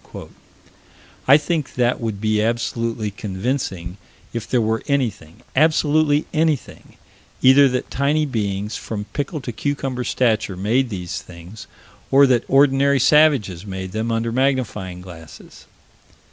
[1.27, 3.97] I think that would be absolutely convincing,
[4.33, 6.95] if there were anything absolutely anything
[7.43, 11.67] either that tiny beings, from pickle to cucumber stature, made these things,
[12.09, 15.67] or that ordinary savages made them under magnifying glasses.